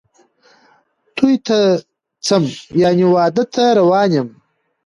توی 1.15 1.35
ته 1.45 1.59
څم 2.25 2.43
،یعنی 2.81 3.05
واده 3.13 3.43
ته 3.53 3.63
روان 3.79 4.09
یم 4.17 4.29